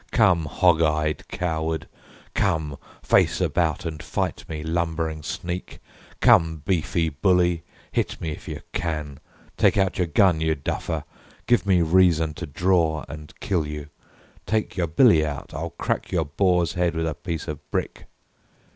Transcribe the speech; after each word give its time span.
Come, 0.11 0.45
hog 0.47 0.81
eyed 0.81 1.27
coward! 1.27 1.87
Come, 2.33 2.79
face 3.03 3.39
about 3.39 3.85
and 3.85 4.01
fight 4.01 4.43
me, 4.49 4.63
lumbering 4.63 5.21
sneak! 5.21 5.77
Come, 6.21 6.63
beefy 6.65 7.09
bully, 7.09 7.61
hit 7.91 8.19
me, 8.19 8.31
if 8.31 8.47
you 8.47 8.61
can! 8.73 9.19
Take 9.57 9.77
out 9.77 9.99
your 9.99 10.07
gun, 10.07 10.41
you 10.41 10.55
duffer, 10.55 11.03
give 11.45 11.67
me 11.67 11.83
reason 11.83 12.33
To 12.33 12.47
draw 12.47 13.05
and 13.07 13.31
kill 13.41 13.67
you. 13.67 13.89
Take 14.47 14.75
your 14.75 14.87
billy 14.87 15.23
out. 15.23 15.53
I'll 15.53 15.69
crack 15.69 16.11
your 16.11 16.25
boar's 16.25 16.73
head 16.73 16.95
with 16.95 17.05
a 17.05 17.13
piece 17.13 17.47
of 17.47 17.59
brick!" 17.69 18.05